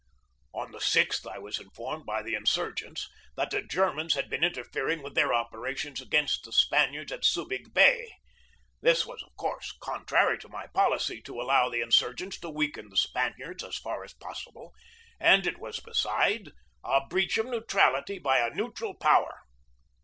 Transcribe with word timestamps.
On 0.51 0.71
the 0.71 0.79
6th 0.79 1.31
I 1.31 1.37
was 1.37 1.59
informed 1.59 2.07
by 2.07 2.23
the 2.23 2.33
insurgents 2.33 3.07
that 3.37 3.51
the 3.51 3.61
Germans 3.61 4.15
had 4.15 4.31
been 4.31 4.43
interfering 4.43 5.03
with 5.03 5.13
their 5.13 5.31
opera 5.31 5.77
tions 5.77 6.01
against 6.01 6.43
the 6.43 6.51
Spaniards 6.51 7.11
in 7.11 7.19
Subig 7.19 7.71
Bay. 7.71 8.09
This 8.81 9.05
was, 9.05 9.21
of 9.21 9.35
course, 9.35 9.77
contrary 9.79 10.39
to 10.39 10.49
my 10.49 10.65
policy 10.73 11.21
to 11.21 11.39
allow 11.39 11.69
the 11.69 11.81
insur 11.81 12.15
gents 12.17 12.39
to 12.39 12.49
weaken 12.49 12.89
the 12.89 12.97
Spaniards 12.97 13.63
as 13.63 13.77
far 13.77 14.03
as 14.03 14.15
possible, 14.15 14.73
and 15.19 15.45
it 15.45 15.59
was, 15.59 15.79
besides, 15.79 16.49
a 16.83 17.05
breach 17.05 17.37
of 17.37 17.45
neutrality 17.45 18.17
by 18.17 18.39
a 18.39 18.49
neutral 18.51 18.95
power. 18.95 19.41